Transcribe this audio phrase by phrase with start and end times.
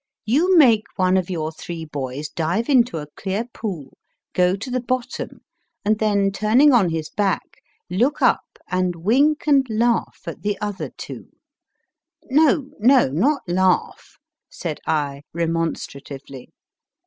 [0.25, 3.99] You make one of your three boys dive into a clear pool,
[4.33, 5.41] go to the bottom,
[5.85, 10.89] and then, turning on his back, look up and wink and laugh at the other
[10.97, 11.29] two.
[12.31, 14.17] No, no, not" laugh"
[14.49, 16.49] said I, remonstratively.